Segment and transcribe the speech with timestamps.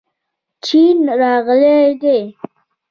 [0.65, 2.19] چین راغلی دی.